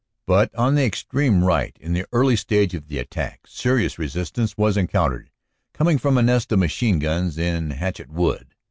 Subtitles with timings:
[0.25, 4.75] But on the extreme right in the early stage of the attack, serious resistance was
[4.75, 5.29] encountered,
[5.75, 8.55] coming from a nest of machine guns in Hatchett Wood.